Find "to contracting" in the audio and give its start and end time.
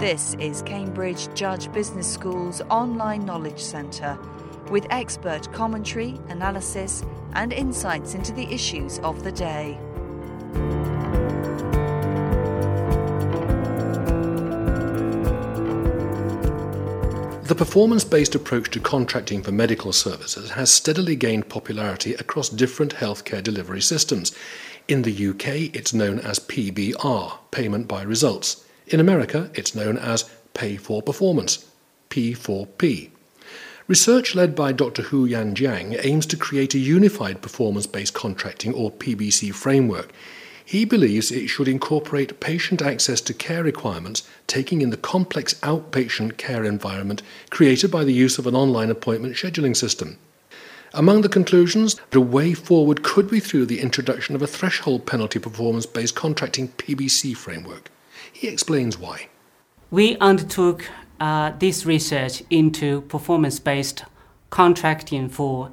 18.72-19.42